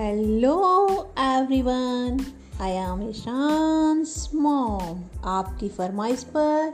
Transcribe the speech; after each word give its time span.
Hello 0.00 0.52
everyone 1.18 2.20
I 2.60 2.70
am 2.70 3.02
Ishaan's 3.08 4.30
mom 4.34 5.02
आपकी 5.24 5.68
फरमाइश 5.68 6.22
पर 6.24 6.72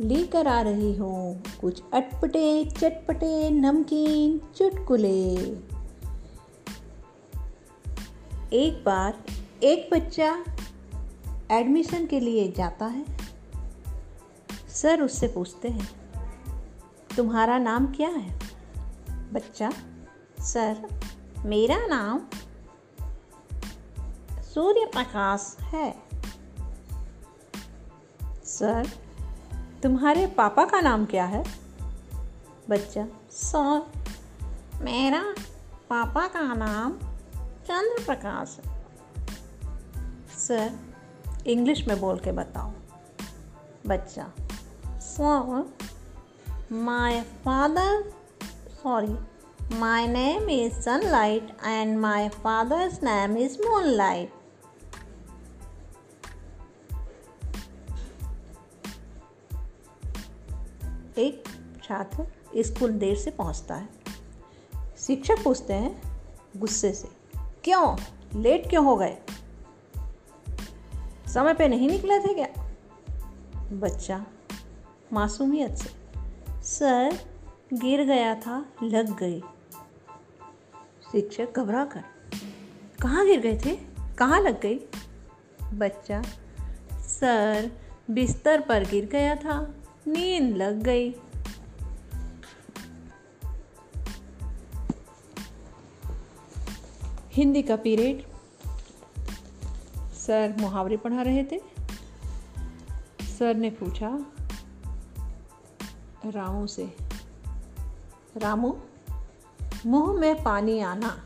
लेकर 0.00 0.46
आ 0.46 0.60
रही 0.60 0.92
हूँ 0.96 1.42
कुछ 1.60 1.82
अटपटे, 1.94 2.64
चटपटे 2.70 3.50
नमकीन 3.50 4.38
चुटकुले। 4.56 5.22
एक 8.56 8.82
बार 8.86 9.22
एक 9.62 9.88
बच्चा 9.92 10.34
एडमिशन 11.50 12.06
के 12.06 12.20
लिए 12.20 12.52
जाता 12.56 12.86
है। 12.86 13.04
सर 14.72 15.02
उससे 15.02 15.28
पूछते 15.28 15.68
हैं, 15.68 15.88
तुम्हारा 17.16 17.58
नाम 17.58 17.86
क्या 17.86 18.08
है? 18.08 18.38
बच्चा, 19.32 19.70
सर, 20.44 20.88
मेरा 21.46 21.86
नाम 21.86 22.20
सूर्य 24.54 24.86
प्रकाश 24.86 25.56
है। 25.60 26.02
सर, 28.44 28.90
तुम्हारे 29.82 30.26
पापा 30.26 30.64
का 30.64 30.80
नाम 30.80 31.04
क्या 31.04 31.24
है? 31.24 31.44
बच्चा, 32.70 33.06
सर, 33.30 33.92
मेरा 34.80 35.34
पापा 35.90 36.26
का 36.26 36.54
नाम 36.54 36.92
चंद्र 37.66 38.04
प्रकाश 38.04 38.60
है। 38.64 38.86
सर, 40.38 40.72
इंग्लिश 41.46 41.88
में 41.88 42.00
बोल 42.00 42.18
के 42.18 42.32
बताओ। 42.32 42.70
बच्चा, 43.86 44.32
sir 44.86 45.76
my 46.72 47.22
father 47.22 48.12
sorry 48.68 49.18
My 49.64 50.06
name 50.06 50.44
is 50.46 50.72
Sunlight 50.88 51.46
and 51.66 51.98
my 52.04 52.28
father's 52.28 53.02
name 53.04 53.36
is 53.36 53.60
Moonlight. 53.66 54.43
एक 61.18 61.44
छात्र 61.84 62.26
स्कूल 62.56 62.92
देर 62.92 63.16
से 63.16 63.30
पहुँचता 63.30 63.74
है। 63.74 63.88
शिक्षक 64.98 65.42
पूछते 65.44 65.72
हैं, 65.72 66.02
गुस्से 66.56 66.92
से, 66.92 67.08
क्यों? 67.36 67.96
लेट 68.40 68.68
क्यों 68.70 68.84
हो 68.84 68.96
गए? 68.96 69.16
समय 71.34 71.54
पे 71.54 71.68
नहीं 71.68 71.88
निकले 71.88 72.18
थे 72.20 72.34
क्या? 72.34 72.48
बच्चा 73.72 74.26
मासूमियत 75.12 75.74
से, 75.74 75.90
सर, 76.62 77.18
गिर 77.72 78.04
गया 78.04 78.34
था, 78.34 78.66
लग 78.82 79.18
गई। 79.18 79.40
शिक्षक 81.12 81.48
घबरा 81.56 81.84
कर, 81.84 82.04
कहाँ 83.02 83.26
गिर 83.26 83.40
गए 83.40 83.58
थे? 83.64 83.76
कहाँ 84.18 84.40
लग 84.40 84.60
गई? 84.60 84.78
बच्चा, 85.74 86.22
सर, 87.00 87.70
बिस्तर 88.10 88.60
पर 88.60 88.84
गिर 88.84 89.06
गया 89.06 89.34
था। 89.36 89.74
नींद 90.08 90.56
लग 90.56 90.82
गई। 90.82 91.14
हिंदी 97.32 97.62
का 97.62 97.76
पीरियड। 97.76 98.26
सर 100.12 100.54
मुहावरे 100.58 100.96
पढ़ा 100.96 101.22
रहे 101.22 101.44
थे। 101.44 101.60
सर 103.38 103.54
ने 103.54 103.70
पूछा, 103.70 104.18
रामू 106.26 106.66
से, 106.66 106.96
रामू, 108.36 108.78
मुँह 109.86 110.20
में 110.20 110.42
पानी 110.42 110.80
आना, 110.80 111.24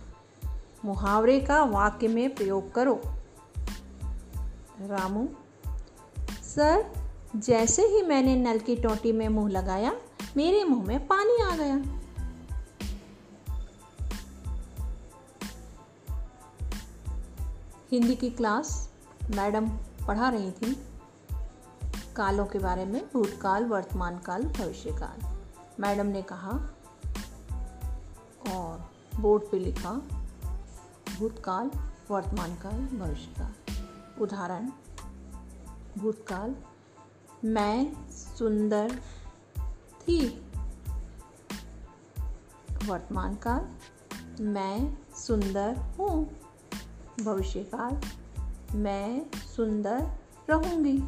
मुहावरे 0.85 1.41
का 1.41 1.65
वाक्य 1.65 2.09
में 2.09 2.35
प्रयोग 2.35 2.75
करो। 2.75 3.03
रामू, 4.81 5.29
सर 6.43 6.98
जैसे 7.39 7.83
ही 7.83 8.03
मैंने 8.03 8.37
नल 8.37 8.59
की 8.59 8.77
टोटी 8.77 9.13
में 9.13 9.29
मुँह 9.29 9.51
लगाया, 9.51 9.93
मेरे 10.37 10.65
मुँह 10.65 10.87
में 10.87 11.07
पानी 11.07 11.43
आ 11.43 11.57
गया। 11.57 11.75
हिंदी 17.93 18.15
की 18.15 18.31
क्लास 18.31 18.91
मैडम 19.31 19.69
पढ़ा 20.07 20.29
रही 20.29 20.51
थी। 20.51 20.73
कालों 22.17 22.47
के 22.47 22.59
बारे 22.59 22.85
में 22.85 23.01
भूतकाल 23.13 23.65
वर्तमान 23.65 24.19
काल 24.19 24.43
भविष्य 24.43 24.91
काल 24.93 25.39
मैडम 25.81 26.07
ने 26.07 26.23
कहा, 26.23 26.51
और 28.51 28.91
बोर्ड 29.21 29.43
पे 29.43 29.59
लिखा, 29.59 29.93
भूतकाल 31.19 31.71
वर्तमान 32.11 32.55
काल 32.55 32.99
भविष्य 32.99 33.35
काल 33.39 33.53
उदाहरण, 34.21 34.71
भूतकाल 35.99 36.57
मैं 37.45 38.11
सुंदर 38.11 39.01
थी। 40.01 40.47
वर्तमान 42.85 43.35
काल, 43.35 43.69
मैं 44.45 44.99
सुंदर 45.15 45.77
हूँ। 45.77 46.41
भविष्य 47.25 47.61
काल 47.61 48.01
मैं 48.77 49.31
सुंदर 49.31 50.11
रहूँगी। 50.51 50.99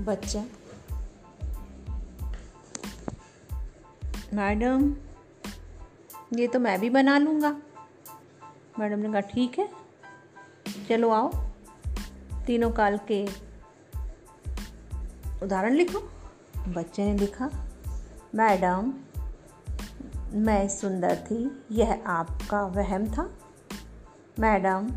बच्चा। 0.00 0.44
मैडम, 4.34 4.96
ये 6.34 6.48
तो 6.48 6.58
मैं 6.58 6.80
भी 6.80 6.90
बना 6.90 7.18
लूँगा। 7.18 7.56
मैडम 8.78 8.98
ने 8.98 9.08
कहा, 9.08 9.20
ठीक 9.20 9.58
है, 9.58 9.72
चलो 10.88 11.10
आओ। 11.10 11.45
तीनों 12.46 12.70
काल 12.70 12.98
के 12.98 13.26
उदाहरण 15.42 15.72
लिखो, 15.72 15.98
बच्चे 16.68 17.04
ने 17.04 17.18
लिखा, 17.18 17.50
मैडम, 18.34 18.94
मैं 20.32 20.68
सुंदर 20.68 21.16
थी, 21.16 21.64
यह 21.72 22.04
आपका 22.06 22.62
वहम 22.62 23.06
था। 23.06 23.30
मैडम, 24.40 24.90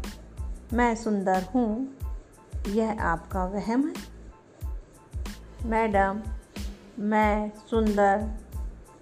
मैं 0.73 0.95
सुंदर 0.95 1.43
हूँ, 1.43 1.97
यह 2.67 3.01
आपका 3.01 3.45
वहम 3.45 3.87
है। 3.87 3.93
मैडम, 5.65 6.21
मैं 6.99 7.51
सुंदर 7.69 8.29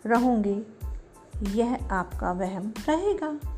रहूँगी, 0.05 0.63
यह 1.59 1.87
आपका 1.91 2.31
वहम 2.31 2.73
रहेगा। 2.89 3.56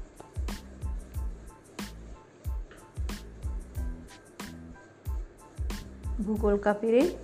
भूगोल 6.22 6.58
का 6.58 6.74
पीरियड 6.74 7.18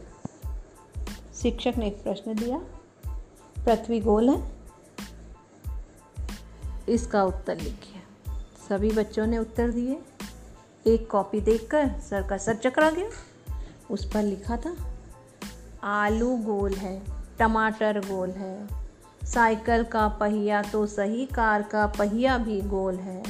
शिक्षक 1.35 1.73
ने 1.77 1.87
एक 1.87 2.03
प्रश्न 2.03 2.35
दिया। 2.35 2.57
पृथ्वी 3.65 3.99
गोल 3.99 4.29
है। 4.29 4.51
इसका 6.89 7.23
उत्तर 7.23 7.57
लिखिए। 7.57 8.01
सभी 8.69 8.91
बच्चों 8.91 9.25
ने 9.27 9.37
उत्तर 9.37 9.71
दिए। 9.71 9.99
एक 10.87 11.09
कॉपी 11.09 11.41
देखकर 11.41 11.87
सर 11.99 12.27
का 12.27 12.37
सर 12.37 12.55
चकरा 12.55 12.89
गया। 12.89 13.09
उस 13.91 14.13
पर 14.13 14.23
लिखा 14.23 14.57
था, 14.57 14.75
आलू 15.83 16.37
गोल 16.37 16.73
है, 16.73 17.01
टमाटर 17.39 17.99
गोल 17.99 18.29
है, 18.29 18.67
साइकिल 19.23 19.83
का 19.83 20.07
पहिया 20.07 20.61
तो 20.61 20.85
सही, 20.87 21.25
कार 21.25 21.61
का 21.61 21.87
पहिया 21.87 22.37
भी 22.37 22.61
गोल 22.61 22.95
है, 22.95 23.23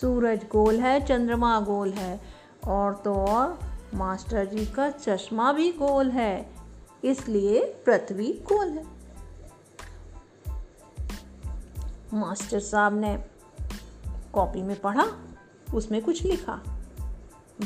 सूरज 0.00 0.40
गोल 0.52 0.80
है, 0.80 1.06
चंद्रमा 1.06 1.60
गोल 1.60 1.92
है, 1.92 2.20
और 2.66 2.94
तो 2.94 3.14
और। 3.14 3.75
मास्टर 3.94 4.44
जी 4.44 4.64
का 4.66 4.88
चश्मा 4.90 5.52
भी 5.52 5.70
गोल 5.72 6.10
है, 6.10 6.48
इसलिए 7.04 7.64
पृथ्वी 7.86 8.32
गोल 8.46 8.68
है। 8.68 8.84
मास्टर 12.14 12.60
साहब 12.60 12.98
ने 13.00 13.16
कॉपी 14.32 14.62
में 14.62 14.80
पढ़ा, 14.80 15.06
उसमें 15.74 16.02
कुछ 16.02 16.24
लिखा। 16.24 16.60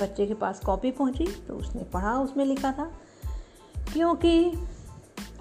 बच्चे 0.01 0.27
के 0.27 0.35
पास 0.35 0.61
कॉपी 0.61 0.91
पहुँची 0.91 1.27
तो 1.49 1.55
उसने 1.55 1.85
पढ़ा, 1.85 2.15
उसमें 2.19 2.45
लिखा 2.45 2.73
था, 2.73 2.91
क्योंकि 3.93 4.53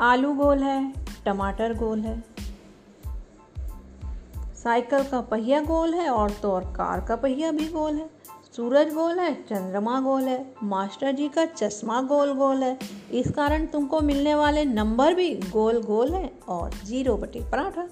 आलू 0.01 0.33
गोल 0.33 0.63
है, 0.63 0.93
टमाटर 1.25 1.73
गोल 1.73 1.99
है, 1.99 2.23
साइकिल 4.55 5.03
का 5.03 5.21
पहिया 5.21 5.61
गोल 5.61 5.93
है 5.93 6.09
और 6.09 6.31
तो 6.31 6.51
और 6.51 6.63
कार 6.73 7.01
का 7.01 7.15
पहिया 7.15 7.51
भी 7.51 7.67
गोल 7.67 7.95
है। 7.95 8.09
सूरज 8.59 8.93
गोल 8.93 9.19
है, 9.19 9.33
चंद्रमा 9.43 9.99
गोल 9.99 10.23
है, 10.23 10.55
मास्टर 10.63 11.11
जी 11.11 11.27
का 11.29 11.45
चश्मा 11.45 12.01
गोल 12.01 12.33
गोल 12.33 12.63
है। 12.63 12.79
इस 13.11 13.31
कारण 13.31 13.65
तुमको 13.65 13.99
मिलने 13.99 14.33
वाले 14.35 14.65
नंबर 14.65 15.13
भी 15.13 15.35
गोल 15.35 15.81
गोल 15.83 16.13
है 16.13 16.33
और 16.47 16.73
ज़ीरो 16.75 17.15
बटे 17.17 17.39
पराठा। 17.51 17.87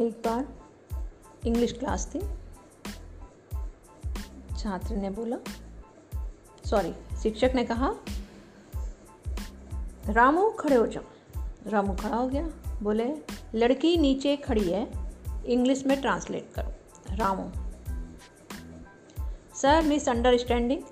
एक 0.00 0.22
बार 0.26 0.48
इंग्लिश 1.46 1.72
क्लास 1.72 2.10
थी। 2.14 2.20
छात्र 4.56 4.96
ने 4.96 5.10
बोला 5.10 5.36
सॉरी 6.64 6.94
शिक्षक 7.22 7.52
ने 7.54 7.64
कहा, 7.64 7.94
रामू 10.06 10.50
खड़े 10.50 10.76
हो 10.76 10.86
जाओ। 10.86 11.04
रामू 11.66 11.94
खड़ा 11.94 12.16
हो 12.16 12.28
गया। 12.28 12.48
बोले, 12.82 13.14
लड़की 13.54 13.96
नीचे 13.96 14.36
खड़ी 14.36 14.70
है, 14.70 15.10
इंग्लिश 15.46 15.86
में 15.86 16.00
ट्रांसलेट 16.00 16.52
करो। 16.54 16.72
रामू। 17.16 17.50
सर 19.56 19.82
मिस 19.82 20.08
अंडरस्टैंडिंग 20.08 20.82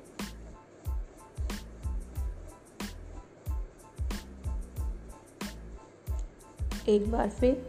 एक 6.88 7.10
बार 7.12 7.30
फिर। 7.30 7.68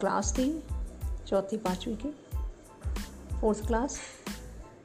क्लास 0.00 0.32
थी, 0.32 0.62
चौथी, 1.26 1.56
पांचवी 1.56 1.94
की, 1.94 2.10
फोर्थ 3.40 3.66
क्लास। 3.66 4.00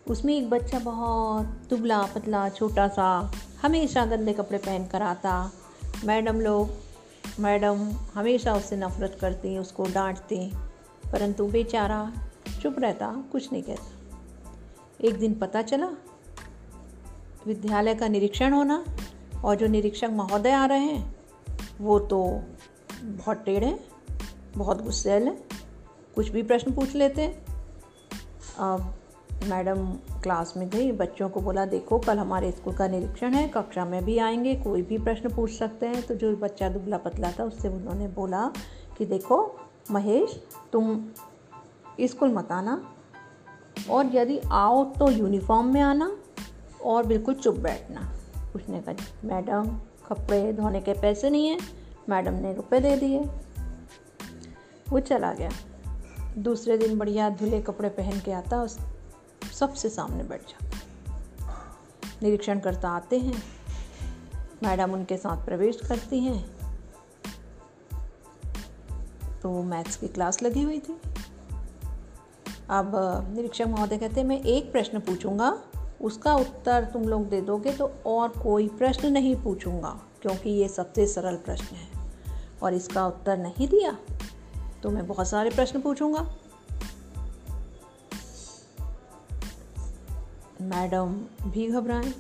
उसमें 0.08 0.38
एक 0.38 0.50
बच्चा 0.50 0.80
बहुत 0.80 1.46
दुबला 1.46 2.04
पतला, 2.04 2.50
छोटा 2.50 2.88
सा, 2.88 3.32
हमेशा 3.62 4.06
गंदे 4.06 4.34
कपड़े 4.34 4.58
पहन 4.58 4.88
कर 4.88 5.02
आता। 5.02 5.52
मैडम 6.06 6.40
लोग, 6.40 6.70
मैडम 7.40 7.92
हमेशा 8.14 8.54
उससे 8.54 8.78
नफ़रत 8.78 9.18
करती, 9.22 9.58
उसको 9.58 9.84
डांटती, 9.84 10.54
परंतु 11.12 11.46
बेचारा 11.46 12.14
चुप 12.62 12.76
रहता, 12.80 13.24
कुछ 13.32 13.52
नहीं 13.52 13.64
कहता। 13.64 13.92
एक 15.08 15.20
दिन 15.20 15.34
पता 15.34 15.62
चला, 15.62 15.88
विद्यालय 17.48 17.96
का 17.96 18.08
निरीक्षण 18.08 18.54
होना 18.54 18.86
और 19.46 19.56
जो 19.56 19.68
निरीक्षक 19.68 20.10
महोदय 20.12 20.52
आ 20.52 20.66
रहे 20.66 20.80
हैं, 20.80 21.16
वो 21.82 22.00
तो 22.00 22.42
बहुत 23.04 23.38
टेढ़ 23.38 23.60
टेढ़े 23.60 23.80
बहुत 24.58 24.84
गुस्सेल 24.84 25.24
हैं, 25.24 25.44
कुछ 26.16 26.30
भी 26.30 26.44
प्रश्न 26.44 26.72
पूछ 26.72 26.96
लेते 26.96 27.22
हैं। 27.22 27.46
अब 28.60 28.96
मैडम 29.44 29.94
क्लास 29.94 30.54
में 30.58 30.70
गई, 30.70 30.92
बच्चों 30.92 31.30
को 31.30 31.42
बोला, 31.42 31.66
देखो, 31.66 32.00
कल 32.00 32.18
हमारे 32.18 32.52
स्कूल 32.52 32.74
का 32.74 32.88
निरीक्षण 32.88 33.34
है, 33.34 33.48
कक्षा 33.50 33.86
में 33.86 34.06
भी 34.06 34.18
आएँगे, 34.18 34.56
कोई 34.56 34.82
भी 34.82 34.98
प्रश्न 34.98 35.30
पूछ 35.30 35.52
सकते 35.52 35.86
हैं। 35.86 36.08
तो 36.08 36.16
जो 36.16 36.36
बच्चा 36.36 36.70
दुबला 36.70 36.98
पतला 36.98 37.32
था, 37.32 37.44
उससे 37.44 37.68
उन्होंने 37.68 38.08
बोला 38.08 38.52
कि, 38.98 39.06
देखो, 39.06 39.60
महेश, 39.92 40.44
तुम 40.74 41.06
स्कूल 42.02 42.32
मत 42.32 42.52
आना 42.52 42.94
और 43.90 44.16
यदि 44.16 44.40
आओ 44.52 44.86
तो 44.86 45.12
यूनिफॉर्म 45.12 45.74
में 45.74 45.82
आना 45.82 46.18
और 46.86 47.06
बिल्कुल 47.06 47.36
चुप 47.36 47.56
बैठना। 47.56 48.14
उसने 48.56 48.80
कहा, 48.80 48.94
मैडम, 49.26 49.68
कपड़े 50.08 50.54
धोने 50.54 50.82
के 50.82 50.94
पैसे 50.94 51.30
नहीं 51.30 51.48
हैं, 51.48 51.60
मैडम 52.10 52.34
ने 52.34 52.54
रुपए 52.54 52.80
दे 52.80 52.96
दिए। 52.98 53.20
वो 54.90 55.00
चला 55.00 55.34
गया। 55.34 55.50
दूसरे 56.38 56.78
दिन 56.78 56.98
बढ़िया 56.98 57.30
धुले 57.30 57.62
कपड़े 57.62 57.90
पहन 57.90 58.20
के 58.20 58.32
आता, 58.32 58.62
उस 58.62 58.80
सबसे 59.54 59.90
सामने 59.90 60.24
बैठ 60.24 60.42
जाता 60.42 60.72
निरीक्षण 62.24 62.60
करता 62.60 62.90
आते 62.90 63.20
हैं, 63.20 63.42
मैडम 64.64 64.92
उनके 64.92 65.18
साथ 65.18 65.46
प्रवेश 65.46 65.80
करती 65.88 66.20
हैं। 66.20 66.42
तो 69.42 69.52
मैथ्स 69.64 69.96
की 69.96 70.08
क्लास 70.08 70.42
लगी 70.44 70.62
हुई 70.62 70.80
थी। 70.80 71.00
अब, 72.70 72.92
निरीक्षक 73.36 73.68
महोदय 73.68 73.98
कहते 73.98 74.22
हैं, 74.22 74.28
मैं 74.28 74.40
एक 74.40 74.72
प्रश्न 74.72 75.00
पूछूँगा, 75.00 75.58
उसका 76.02 76.36
उत्तर 76.36 76.84
तुम 76.84 77.04
लोग 77.04 77.28
दे 77.30 77.42
दोगे 77.42 77.72
तो 77.72 77.92
और 78.06 78.30
कोई 78.38 78.68
प्रश्न 78.68 79.12
नहीं 79.12 79.36
पूछूँगा, 79.36 79.90
क्योंकि 80.22 80.50
ये 80.50 80.68
सबसे 80.68 81.08
सरल 81.08 81.36
प्रश्न 81.36 81.76
है। 81.76 81.88
और 82.64 82.74
इसका 82.74 83.06
उत्तर 83.08 83.38
नहीं 83.38 83.68
दिया 83.68 83.98
तो 84.84 84.90
मैं 84.90 85.06
बहुत 85.08 85.28
सारे 85.28 85.50
प्रश्न 85.50 85.82
पूछूँगा। 85.82 86.28
मैडम 90.64 91.08
भी 91.50 91.68
घबराए। 91.68 92.14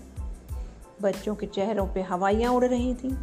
बच्चों 1.01 1.35
के 1.35 1.45
चेहरों 1.45 1.87
पे 1.87 2.01
हवाइयाँ 2.01 2.53
उड़ 2.53 2.65
रही 2.65 2.93
थी। 2.93 3.17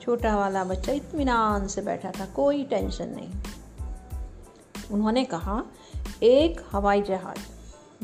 छोटा 0.00 0.36
वाला 0.36 0.64
बच्चा 0.64 0.92
इत्मीनान 0.92 1.68
से 1.68 1.82
बैठा 1.82 2.10
था, 2.10 2.26
कोई 2.26 2.64
टेंशन 2.64 3.08
नहीं। 3.08 3.30
उन्होंने 4.90 5.24
कहा, 5.24 5.62
एक 6.22 6.62
हवाई 6.72 7.02
जहाज़ 7.02 7.38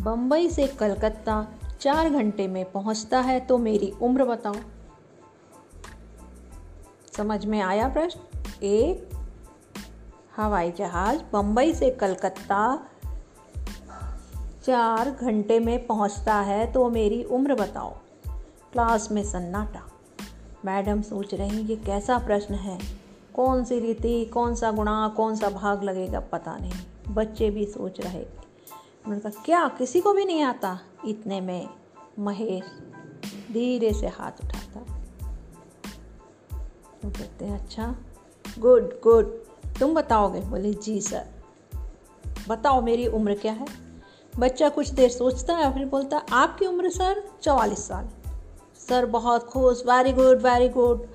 बम्बई 0.03 0.49
से 0.49 0.67
कलकत्ता 0.67 1.49
चार 1.81 2.11
घंटे 2.11 2.49
में 2.49 2.73
पहुँचता 2.73 3.21
है 3.21 3.41
तो 3.41 3.59
मेरी 3.59 3.91
उम्र 4.03 4.25
बताओ। 4.25 4.55
समझ 7.17 7.47
में 7.47 7.61
आया 7.61 7.89
प्रश्न? 7.89 8.21
एक 8.63 9.11
हवाई 10.37 10.73
जहाज़ 10.73 11.23
बम्बई 11.33 11.75
से 11.75 11.91
कलकत्ता 11.91 12.87
चार 14.69 15.11
घंटे 15.11 15.61
में 15.61 15.87
पहुँचता 15.87 16.35
है 16.35 16.73
तो 16.73 16.91
मेरी 16.91 17.25
उम्र 17.25 17.55
बताओ। 17.55 17.91
क्लास 18.73 19.11
में 19.13 19.25
सन्नाटा। 19.25 19.81
मैडम 20.65 21.03
सोच 21.03 21.35
रही, 21.35 21.61
ये 21.61 21.77
कैसा 21.77 22.19
प्रश्न 22.19 22.55
है? 22.55 22.79
कौन 23.35 23.65
सी 23.65 23.81
रीति, 23.81 24.25
कौन 24.25 24.55
सा 24.55 24.71
गुणा, 24.71 25.15
कौन 25.17 25.37
सा 25.37 25.49
भाग 25.49 25.83
लगेगा 25.83 26.21
पता 26.21 26.57
नहीं। 26.57 26.73
बच्चे 27.09 27.51
भी 27.51 27.67
सोच 27.67 28.01
रहे। 28.01 28.23
उन्होंने 28.23 29.21
कहा, 29.21 29.43
क्या 29.45 29.69
किसी 29.69 30.01
को 30.01 30.13
भी 30.13 30.25
नहीं 30.25 30.43
आता? 30.43 30.81
इतने 31.07 31.41
में 31.41 31.69
महेश 32.19 32.65
धीरे 33.53 33.93
से 33.93 34.09
हाथ 34.09 34.33
उठाता। 34.45 34.81
वो 37.05 37.11
कहते 37.11 37.45
हैं 37.45 37.61
अच्छा 37.61 37.95
गुड 38.59 39.01
गुड। 39.03 39.27
तुम 39.81 39.95
बताओगे? 39.95 40.41
बोले, 40.41 40.75
जी, 40.75 41.01
सर। 41.01 41.27
बताओ, 42.49 42.83
मेरी 42.83 43.07
उम्र 43.07 43.35
क्या 43.35 43.53
है? 43.53 43.88
बच्चा 44.37 44.69
कुछ 44.69 44.89
देर 44.89 45.11
सोचता 45.11 45.57
है 45.57 45.75
फिर 45.75 45.87
बोलता 45.87 46.19
आपकी 46.33 46.67
उम्र 46.67 46.91
सर 46.91 47.31
चवालीस 47.43 47.89
साल। 47.89 48.09
सर, 48.89 49.07
बहुत 49.07 49.45
खुश 49.45 49.83
वेरी 49.87 50.13
गुड 50.13 50.39
वेरी 50.43 50.69
गुड 50.69 51.07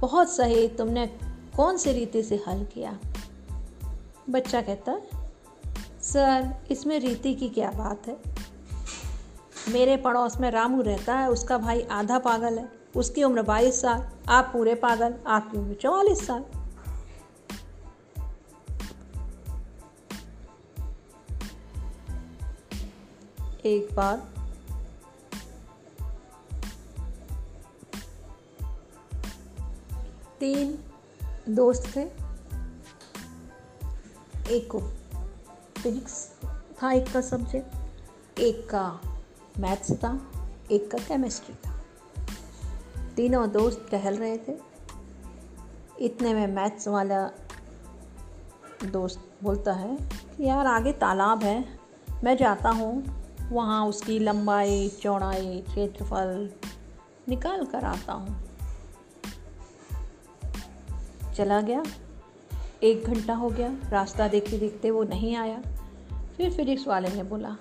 बहुत 0.00 0.30
सही, 0.30 0.68
तुमने 0.68 1.06
कौन 1.56 1.76
सी 1.76 1.92
रीति 1.92 2.22
से 2.22 2.42
हल 2.48 2.64
किया? 2.64 2.98
बच्चा 4.30 4.62
कहता 4.62 4.98
सर, 6.02 6.54
इसमें 6.70 6.98
रीति 6.98 7.34
की 7.34 7.48
क्या 7.48 7.70
बात 7.70 8.08
है? 8.08 8.16
मेरे 9.68 9.96
पड़ोस 9.96 10.36
में 10.36 10.50
रामू 10.50 10.82
रहता 10.82 11.14
है, 11.14 11.30
उसका 11.30 11.58
भाई 11.58 11.82
आधा 11.82 12.18
पागल 12.18 12.58
है, 12.58 12.68
उसकी 12.96 13.24
उम्र 13.24 13.42
बाईस 13.42 13.80
साल, 13.80 14.08
आप 14.28 14.50
पूरे 14.52 14.74
पागल, 14.74 15.14
आपकी 15.26 15.58
उम्र 15.58 15.74
चौवालीस 15.74 16.26
साल। 16.26 16.44
एक 23.66 23.94
बार। 23.94 24.32
तीन 30.40 30.84
दोस्त 31.48 31.96
थे। 31.96 32.02
एक 34.50 34.68
को 34.70 34.80
फिजिक्स 35.82 36.30
था, 36.44 36.92
एक 36.92 37.12
का 37.12 37.20
सब्जेक्ट। 37.20 37.76
एक 38.38 38.70
का 38.70 39.00
मैथ्स 39.58 39.92
था, 39.92 40.32
एक 40.70 40.90
का 40.90 40.98
केमिस्ट्री 40.98 41.54
था। 41.54 41.84
तीनों 43.16 43.52
दोस्त 43.52 43.86
टहल 43.90 44.16
रहे 44.16 44.38
थे। 44.38 44.58
इतने 46.00 46.34
में 46.34 46.46
मैथ्स 46.46 46.88
वाला 46.88 47.28
दोस्त 48.84 49.32
बोलता 49.42 49.72
है 49.72 49.96
कि 50.36 50.44
यार 50.44 50.66
आगे 50.66 50.92
तालाब 50.92 51.42
है, 51.42 51.78
मैं 52.24 52.36
जाता 52.36 52.70
हूँ। 52.70 53.21
वहाँ 53.52 53.86
उसकी 53.86 54.18
लंबाई, 54.18 54.88
चौड़ाई, 54.88 55.60
क्षेत्रफल 55.68 56.50
निकाल 57.28 57.64
कर 57.66 57.84
आता 57.84 58.12
हूँ। 58.12 58.42
चला 61.34 61.60
गया। 61.60 61.82
एक 62.82 63.04
घंटा 63.04 63.34
हो 63.34 63.48
गया। 63.50 63.76
रास्ता 63.88 64.28
देखते 64.28 64.58
देखते 64.58 64.90
वो 64.90 65.02
नहीं 65.04 65.36
आया। 65.36 65.62
फिर 66.36 66.52
फिजिक्स 66.52 66.86
वाले 66.86 67.08
ने 67.08 67.22
बोला, 67.22 67.56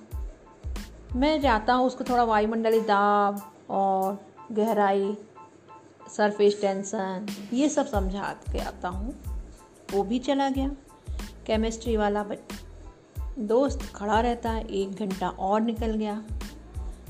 मैं 1.15 1.41
जाता 1.41 1.73
हूँ, 1.73 1.87
उसको 1.87 2.03
थोड़ा 2.03 2.23
वायुमंडली 2.23 2.81
दाब 2.81 3.51
और 3.69 4.19
गहराई 4.51 5.17
सरफेस 6.17 6.61
टेंशन 6.61 7.27
ये 7.53 7.69
सब 7.69 7.87
समझा 7.87 8.33
के 8.51 8.59
आता 8.59 8.87
हूँ। 8.87 9.13
वो 9.91 10.03
भी 10.03 10.19
चला 10.19 10.49
गया। 10.49 10.69
केमिस्ट्री 11.47 11.97
वाला 11.97 12.23
दोस्त 13.39 13.91
खड़ा 13.95 14.19
रहता 14.19 14.51
है, 14.51 14.65
एक 14.65 14.91
घंटा 14.91 15.29
और 15.29 15.61
निकल 15.61 15.91
गया। 15.91 16.23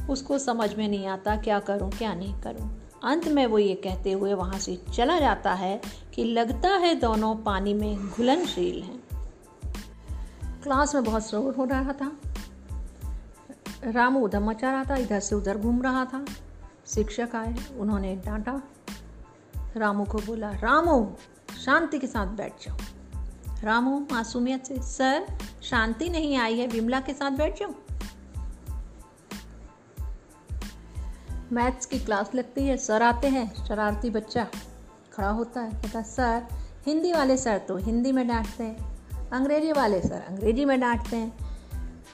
उसको 0.09 0.37
समझ 0.37 0.75
में 0.75 0.87
नहीं 0.87 1.07
आता 1.07 1.35
क्या 1.35 1.59
करूँ, 1.59 1.91
क्या 1.91 2.13
नहीं 2.13 2.41
करूँ। 2.41 2.81
अंत 3.03 3.27
में 3.27 3.45
वो 3.45 3.57
ये 3.57 3.75
कहते 3.75 4.11
हुए 4.11 4.33
वहाँ 4.33 4.59
से 4.59 4.81
चला 4.93 5.19
जाता 5.19 5.53
है 5.53 5.81
कि 6.13 6.23
लगता 6.23 6.69
है 6.69 6.95
दोनों 6.95 7.35
पानी 7.35 7.73
में 7.73 8.09
घुलनशील 8.09 8.83
हैं। 8.83 9.03
क्लास 10.63 10.95
में 10.95 11.03
बहुत 11.03 11.27
शोर 11.27 11.55
हो 11.55 11.65
रहा 11.65 11.93
था। 11.93 12.11
रामू 13.83 14.19
उधर 14.19 14.39
मचा 14.39 14.71
रहा 14.71 14.83
था, 14.83 14.95
इधर 14.95 15.19
से 15.19 15.35
उधर 15.35 15.57
घूम 15.57 15.81
रहा 15.81 16.05
था। 16.05 16.25
शिक्षक 16.87 17.29
आए, 17.35 17.55
उन्होंने 17.77 18.15
डांटा। 18.15 18.61
रामू 19.77 20.03
को 20.03 20.17
बोला, 20.17 20.51
रामू, 20.51 21.11
शांति 21.65 21.99
के 21.99 22.07
साथ 22.07 22.27
बैठ 22.27 22.53
जाओ। 22.61 22.77
रामू, 23.63 23.99
मासूमियत 24.11 24.65
से 24.65 24.81
सर, 24.81 25.25
शांति 25.63 26.09
नहीं 26.09 26.37
आई 26.37 26.57
है, 26.59 26.67
विमला 26.67 26.99
के 26.99 27.13
साथ 27.13 27.31
बैठ 27.31 27.59
जाओ 27.59 27.73
मैथ्स 31.51 31.85
की 31.85 31.99
क्लास 31.99 32.33
लगती 32.35 32.65
है, 32.67 32.77
सर 32.77 33.03
आते 33.03 33.27
हैं, 33.27 33.65
शरारती 33.65 34.09
बच्चा 34.09 34.47
खड़ा 35.13 35.29
होता 35.29 35.61
है, 35.61 35.71
कहता 35.71 36.01
सर, 36.01 36.47
हिंदी 36.85 37.11
वाले 37.13 37.37
सर 37.37 37.57
तो 37.57 37.77
हिंदी 37.77 38.11
में 38.11 38.27
डांटते 38.27 38.63
हैं, 38.63 39.29
अंग्रेज़ी 39.29 39.71
वाले 39.71 40.01
सर 40.01 40.21
अंग्रेज़ी 40.21 40.65
में 40.65 40.79
डांटते 40.79 41.17
हैं, 41.17 41.33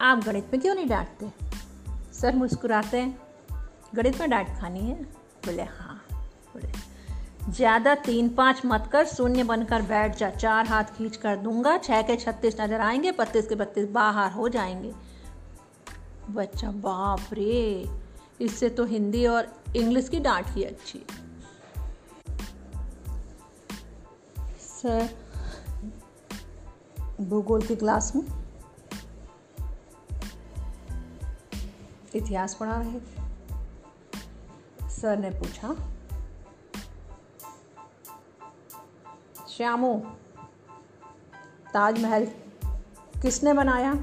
आप 0.02 0.24
गणित 0.24 0.50
में 0.54 0.62
क्यों 0.62 0.76
नहीं 0.76 0.88
डांटते? 0.88 1.32
सर 2.14 2.36
मुस्कुराते 2.36 2.98
हैं, 2.98 3.18
गणित 3.96 4.20
में 4.20 4.30
डांट 4.30 4.48
खानी 4.60 4.80
है? 4.80 5.02
बोले 5.46 5.64
हाँ। 5.64 6.04
बोले 6.54 6.87
ज़्यादा 7.50 7.94
तीन 7.96 8.30
पाँच 8.30 8.62
मत 8.66 8.90
कर, 8.92 9.06
शून्य 9.06 9.44
बनकर 9.44 9.82
बैठ 9.82 10.18
जा। 10.18 10.30
चार 10.30 10.66
हाथ 10.66 10.84
खींच 10.84 11.16
कर 11.16 11.36
दूँगा 11.36 11.78
छः 11.78 12.02
के 12.02 12.16
छत्तीस 12.16 12.60
नज़र 12.62 12.82
आएँगे, 12.82 13.12
बत्तीस 13.12 13.48
के 13.48 13.56
बत्तीस 13.56 13.90
बाहर 13.90 14.32
हो 14.32 14.50
जाएँगे। 14.50 14.94
बच्चा, 16.30 16.72
बाप 16.72 17.34
रे, 17.34 17.90
इससे 18.42 18.70
तो 18.70 18.86
हिंदी 18.86 19.26
और 19.26 19.48
इंग्लिश 19.76 20.10
की 20.10 20.20
डांट 20.20 20.46
ही 20.48 20.64
अच्छी 20.64 21.00
है। 21.00 21.26
सर, 24.60 25.10
भूगोल 27.22 27.62
की 27.62 27.76
क्लास 27.76 28.12
में? 28.16 28.24
इतिहास 32.16 32.54
पढ़ा 32.54 32.82
रहे 32.82 33.00
थे। 33.00 33.26
सर 34.90 35.18
ने 35.18 35.30
पूछा 35.30 35.76
श्यामू, 39.58 39.94
ताजमहल 41.74 42.26
किसने 43.22 43.54
बनाया? 43.54 43.94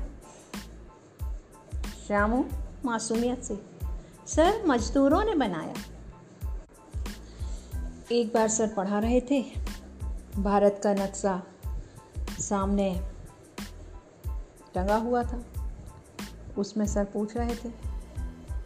श्यामू 2.07 2.45
मासूमियत 2.85 3.43
से। 3.43 3.67
सर, 4.27 4.67
मजदूरों 4.67 5.25
ने 5.25 5.35
बनाया। 5.35 5.75
एक 8.13 8.33
बार 8.35 8.49
सर 8.49 8.75
पढ़ा 8.75 8.99
रहे 8.99 9.21
थे, 9.21 9.43
भारत 10.39 10.81
का 10.85 10.95
नक्शा 10.95 11.43
सामने 12.41 13.11
टंगा 14.75 14.97
हुआ 14.97 15.23
था। 15.23 15.43
उसमें 16.59 16.87
सर 16.87 17.05
पूछ 17.05 17.37
रहे 17.37 17.57
थे, 17.57 17.73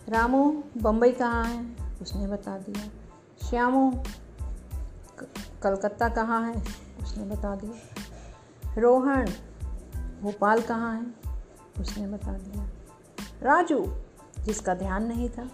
रामू 0.08 0.62
बम्बई 0.76 1.12
कहाँ 1.12 1.44
है? 1.44 1.76
उसने 2.02 2.26
बता 2.26 2.58
दिया, 2.58 2.88
श्यामू 3.48 4.04
कलकत्ता 5.62 6.08
कहाँ 6.08 6.52
है? 6.52 6.62
उसने 7.02 7.24
बता 7.24 7.56
दिया। 7.56 8.04
रोहन, 8.80 9.24
भोपाल 10.22 10.62
कहाँ 10.62 10.94
है? 10.94 11.32
उसने 11.80 12.06
बता 12.06 12.32
दिया। 12.32 12.68
राजू, 13.42 13.94
जिसका 14.38 14.74
ध्यान 14.74 15.04
नहीं 15.04 15.28
था, 15.28 15.50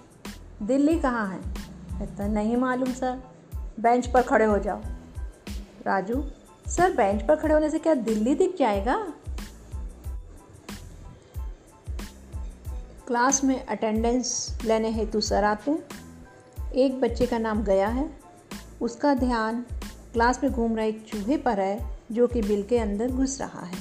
दिल्ली 0.62 0.98
कहाँ 0.98 1.28
है? 1.28 1.38
कहता 1.98 2.26
नहीं 2.26 2.56
मालूम, 2.56 2.92
सर। 2.92 3.22
बेंच 3.80 4.06
पर 4.06 4.22
खड़े 4.22 4.44
हो 4.44 4.58
जाओ। 4.58 4.80
राजू, 5.86 6.24
सर, 6.66 6.96
बेंच 6.96 7.22
पर 7.22 7.36
खड़े 7.36 7.54
होने 7.54 7.70
से 7.70 7.78
क्या 7.78 7.94
दिल्ली 7.94 8.34
दिख 8.34 8.56
जाएगा? 8.58 9.12
क्लास 13.06 13.44
में 13.44 13.66
अटेंडेंस 13.66 14.58
लेने 14.64 14.90
हेतु 14.90 15.20
सर 15.20 15.44
आते 15.44 15.84
एक 16.74 17.00
बच्चे 17.00 17.26
का 17.26 17.38
नाम 17.38 17.62
गया 17.62 17.88
है। 17.88 18.18
उसका 18.80 19.14
ध्यान 19.14 19.66
क्लास 20.14 20.40
में 20.42 20.52
घूम 20.52 20.76
रहा 20.76 20.84
एक 20.84 21.04
चूहे 21.08 21.36
पर 21.36 21.60
है, 21.60 21.98
जो 22.12 22.26
कि 22.26 22.42
बिल 22.42 22.62
के 22.62 22.78
अंदर 22.78 23.10
घुस 23.10 23.40
रहा 23.40 23.64
है। 23.64 23.78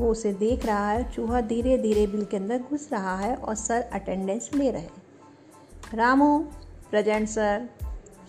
वो 0.00 0.10
उसे 0.10 0.32
देख 0.32 0.66
रहा 0.66 0.90
है, 0.90 1.12
चूहा 1.12 1.40
धीरे 1.40 1.78
धीरे 1.78 2.06
बिल 2.06 2.24
के 2.24 2.36
अंदर 2.36 2.58
घुस 2.58 2.88
रहा 2.92 3.16
है 3.16 3.36
और 3.36 3.54
सर 3.54 3.82
अटेंडेंस 3.82 4.50
ले 4.54 4.70
रहे 4.70 4.82
हैं। 4.82 5.02
रामो 5.94 6.38
प्रेजेंट 6.90 7.28
सर 7.28 7.68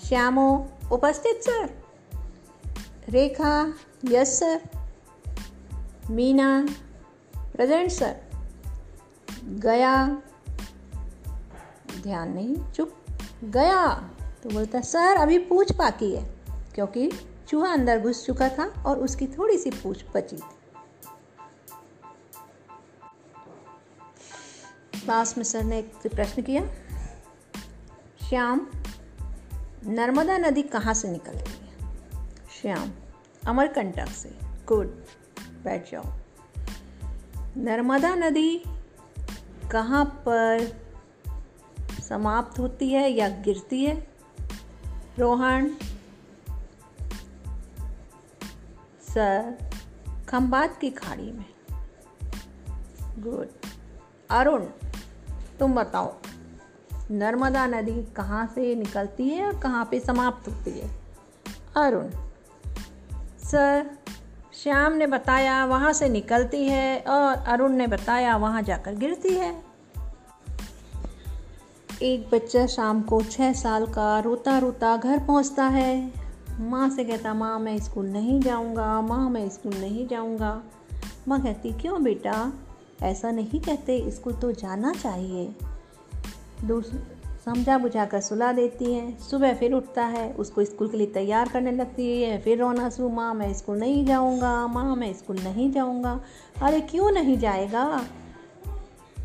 श्यामो, 0.05 0.67
उपस्थित 0.91 1.41
sir 1.43 1.69
Rekha 3.09 3.73
yes 4.05 4.39
sir 4.39 4.62
Meena 6.09 6.67
present 7.38 7.91
sir 7.91 8.15
गया। 9.43 10.21
ध्यान 12.03 12.33
नहीं, 12.33 12.71
चुप। 12.71 12.93
गया। 13.43 13.95
तो 14.43 14.50
बोलता 14.50 14.81
सर, 14.81 15.17
अभी 15.17 15.38
पूछ 15.38 15.75
बाकी 15.75 16.15
है, 16.15 16.35
क्योंकि 16.75 17.12
चूहा 17.53 17.74
अंदर 17.74 18.00
घुस 18.00 18.25
चुका 18.25 18.50
था 18.50 18.83
और 18.86 19.00
उसकी 19.00 19.27
थोड़ी 19.27 19.57
सी 19.57 19.69
पूछ 19.69 20.05
बची। 20.15 20.38
थी 20.38 20.41
क्लास 25.00 25.38
में 25.38 25.45
सर 25.45 25.63
ने 25.63 25.79
एक 25.79 25.93
प्रश्न 25.95 26.41
किया, 26.41 26.75
श्याम, 28.29 28.67
नर्मदा 29.86 30.38
नदी 30.38 30.63
कहाँ 30.63 30.93
से 30.93 31.07
निकलती 31.07 31.51
है? 31.51 31.74
श्याम, 32.62 32.91
अमरकंटक 33.48 34.07
से। 34.07 34.39
गुड 34.67 34.88
बैठ 35.63 35.91
जाओ। 35.91 36.03
नर्मदा 37.57 38.15
नदी 38.15 38.63
कहाँ 39.72 40.05
पर 40.05 40.81
समाप्त 42.10 42.60
होती 42.60 42.89
है 42.89 43.12
या 43.12 43.29
गिरती 43.29 43.86
है? 43.86 44.07
रोहन 45.19 45.77
सर 49.13 49.70
खम्बात 50.29 50.77
की 50.77 50.89
खाड़ी 50.89 51.32
में। 51.32 51.46
गुड। 53.20 53.48
अरुण, 54.29 54.62
तुम 55.60 55.74
बताओ, 55.74 56.13
नर्मदा 57.12 57.65
नदी 57.67 58.03
कहाँ 58.03 58.46
से 58.55 58.75
निकलती 58.75 59.29
है 59.29 59.46
और 59.48 59.60
कहाँ 59.60 59.86
पे 59.86 60.00
समाप्त 60.00 60.48
होती 60.48 60.72
है? 60.72 60.89
अरुण, 61.77 62.10
सर, 63.43 63.98
श्याम 64.53 64.93
ने 64.93 65.08
बताया 65.08 65.65
वहाँ 65.65 65.93
से 65.93 66.10
निकलती 66.10 66.65
है 66.67 67.00
और 67.00 67.36
अरुण 67.36 67.72
ने 67.72 67.88
बताया 67.88 68.38
वहाँ 68.38 68.62
जाकर 68.62 68.96
गिरती 68.96 69.34
है। 69.34 69.63
एक 72.01 72.29
बच्चा 72.34 72.65
शाम 72.67 73.01
को 73.01 73.22
छः 73.22 73.53
साल 73.53 73.88
का 73.88 74.20
रोता 74.20 74.58
रोता 74.58 74.98
घर 74.98 75.20
पहुँचता 75.20 75.63
है। 75.63 76.23
माँ 76.60 76.89
से 76.89 77.03
कहता, 77.03 77.33
माँ, 77.33 77.60
मैं 77.60 77.79
स्कूल 77.79 78.05
नहीं 78.05 78.39
जाऊँगा, 78.39 79.01
माँ, 79.01 79.29
मैं 79.29 79.50
स्कूल 79.50 79.74
नहीं 79.74 80.07
जाऊँगा। 80.07 80.63
माँ 81.27 81.43
कहती, 81.43 81.72
क्यों 81.72 82.03
बेटा? 82.03 82.53
ऐसा 83.03 83.31
नहीं 83.31 83.62
कहते, 83.62 84.12
स्कूल 84.12 84.33
तो 84.33 84.51
जाना 84.51 84.93
चाहिए। 84.93 85.55
समझा 87.45 87.77
बुझा 87.77 88.05
कर 88.05 88.22
सुला 88.22 88.51
देती 88.51 88.93
हैं। 88.93 89.19
सुबह 89.19 89.53
फिर 89.53 89.74
उठता 89.74 90.05
है, 90.05 90.33
उसको 90.33 90.63
स्कूल 90.63 90.88
के 90.88 90.98
लिए 90.98 91.07
तैयार 91.07 91.50
करने 91.50 91.72
लगती 91.72 92.22
है। 92.22 92.41
फिर 92.41 92.60
रोना 92.60 92.89
सू 92.89 93.10
माँ, 93.10 93.33
मैं 93.33 93.53
स्कूल 93.53 93.77
नहीं 93.77 94.05
जाऊँगा, 94.05 94.67
माँ, 94.67 94.95
मैं 94.95 95.13
स्कूल 95.13 95.39
नहीं 95.39 95.72
जाऊँगा। 95.72 96.22
अरे, 96.62 96.81
क्यों 96.81 97.12
नहीं 97.12 97.38
जाएगा? 97.38 98.05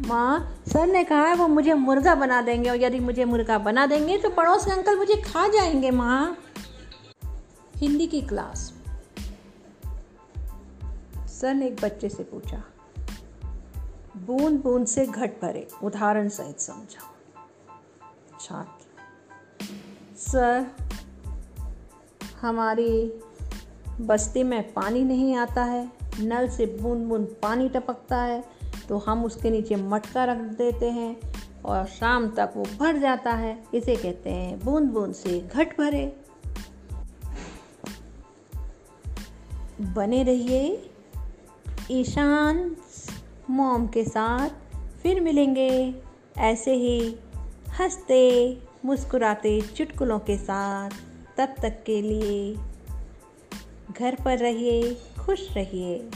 माँ, 0.07 0.63
सर 0.69 0.87
ने 0.87 1.05
कहा 1.05 1.27
है, 1.27 1.35
वो 1.35 1.49
मुझे 1.49 1.75
मुर्गा 1.75 2.15
बना 2.15 2.43
देंगे 2.43 2.71
और 2.71 2.77
यदि 2.77 3.01
मुझे 3.01 3.25
मुर्गा 3.25 3.59
बना 3.59 3.87
देंगे 3.87 4.19
तो 4.19 4.31
पड़ोस 4.31 4.65
के 4.65 4.71
अंकल 4.71 4.97
मुझे 4.97 5.17
खा 5.17 5.49
जाएँगे, 5.49 5.91
माँ। 5.91 6.37
हिंदी 7.79 8.07
की 8.07 8.21
क्लास। 8.23 8.61
सर 11.31 11.55
ने 11.55 11.67
एक 11.67 11.81
बच्चे 11.83 12.09
से 12.09 12.23
पूछा, 12.23 12.63
बूंद 14.19 14.61
बूंद 14.63 14.87
से 14.87 15.07
घट 15.07 15.41
भरे, 15.43 15.67
उदाहरण 15.85 16.29
सहित 16.29 16.61
समझाओ। 16.61 17.13
छात्र, 18.41 18.87
सर, 20.19 20.67
हमारी 22.41 23.13
बस्ती 24.01 24.43
में 24.43 24.73
पानी 24.73 25.05
नहीं 25.05 25.35
आता 25.37 25.65
है, 25.65 25.91
नल 26.21 26.49
से 26.49 26.67
बूंद 26.81 27.09
बूंद 27.09 27.35
पानी 27.43 27.69
टपकता 27.69 28.23
है 28.23 28.45
तो 28.89 28.99
हम 28.99 29.25
उसके 29.25 29.51
नीचे 29.51 29.77
मटका 29.77 30.25
रख 30.25 30.39
देते 30.59 30.91
हैं 30.91 31.17
और 31.65 31.87
शाम 31.89 32.29
तक 32.31 32.53
वो 32.57 32.65
भर 32.79 32.99
जाता 32.99 33.33
है। 33.33 33.59
इसे 33.75 33.97
कहते 33.97 34.31
हैं 34.31 34.59
बूंद 34.61 34.91
बूंद 34.91 35.15
से 35.15 35.41
घट 35.43 35.79
भरे। 35.79 36.07
बने 39.81 40.23
रहिए। 40.23 40.91
ईशान 41.91 42.77
मॉम 43.51 43.87
के 43.87 44.05
साथ 44.05 44.51
फिर 45.03 45.21
मिलेंगे। 45.21 45.95
ऐसे 46.39 46.75
ही 46.75 47.17
हँसते, 47.81 48.59
मुस्कुराते 48.85 49.61
चुटकुलों 49.61 50.19
के 50.19 50.37
साथ। 50.37 50.91
तब 51.37 51.55
तक 51.63 51.85
के 51.87 52.03
लिए 52.03 52.57
घर 53.99 54.17
पर 54.25 54.39
रहिए, 54.39 54.95
खुश 54.95 55.53
रहिए। 55.57 56.11